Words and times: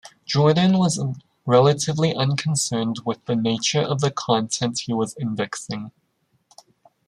Jordan 0.25 0.79
was 0.79 0.99
relatively 1.45 2.15
unconcerned 2.15 2.95
with 3.05 3.23
the 3.25 3.35
nature 3.35 3.83
of 3.83 4.01
the 4.01 4.09
content 4.09 4.79
he 4.87 4.93
was 4.93 5.15
indexing. 5.19 5.91